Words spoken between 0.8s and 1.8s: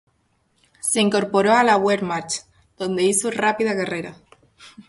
incorporó a la